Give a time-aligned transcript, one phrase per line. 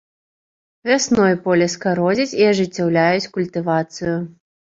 [0.91, 4.17] Вясной поле скародзяць і ажыццяўляюць культывацыю.